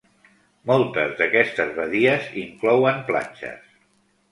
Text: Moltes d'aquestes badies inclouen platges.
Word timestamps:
Moltes 0.71 1.13
d'aquestes 1.19 1.69
badies 1.77 2.27
inclouen 2.47 3.07
platges. 3.13 3.71